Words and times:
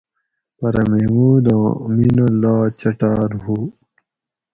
پرہ 0.57 0.83
محموداں 0.91 1.65
مینہ 1.95 2.25
لا 2.41 2.55
چٹاۤر 2.79 3.31
ہوُ 3.43 3.57